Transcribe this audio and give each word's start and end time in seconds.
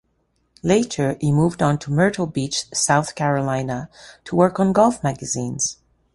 Later 0.63 1.15
he 1.21 1.31
moved 1.31 1.61
on 1.61 1.77
to 1.77 1.91
Myrtle 1.91 2.25
Beach, 2.25 2.65
South 2.73 3.13
Carolina 3.13 3.87
to 4.23 4.35
work 4.35 4.59
on 4.59 4.73
golf 4.73 5.03
magazines. 5.03 5.77